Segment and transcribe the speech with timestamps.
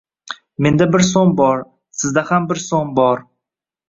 [0.65, 1.61] Menda bir so’m bor.
[1.99, 3.23] Sizda ham bir so’m bor.